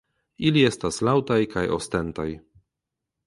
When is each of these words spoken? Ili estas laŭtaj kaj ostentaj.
Ili 0.49 0.63
estas 0.69 0.97
laŭtaj 1.09 1.37
kaj 1.53 1.63
ostentaj. 1.77 2.29